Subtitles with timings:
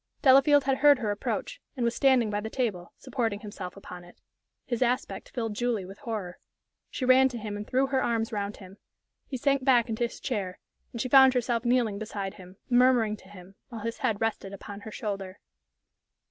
[0.23, 4.17] Delafield had heard her approach, and was standing by the table, supporting himself upon it.
[4.65, 6.39] His aspect filled Julie with horror.
[6.89, 8.77] She ran to him and threw her arms round him.
[9.27, 10.57] He sank back into his chair,
[10.91, 14.79] and she found herself kneeling beside him, murmuring to him, while his head rested upon
[14.79, 15.39] her shoulder.